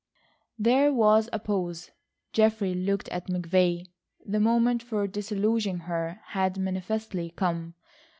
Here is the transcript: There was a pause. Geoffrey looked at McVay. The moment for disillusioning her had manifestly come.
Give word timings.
There 0.57 0.91
was 0.91 1.29
a 1.31 1.37
pause. 1.37 1.91
Geoffrey 2.33 2.73
looked 2.73 3.07
at 3.09 3.27
McVay. 3.27 3.85
The 4.25 4.39
moment 4.39 4.81
for 4.81 5.05
disillusioning 5.05 5.81
her 5.81 6.21
had 6.29 6.57
manifestly 6.57 7.29
come. 7.35 7.75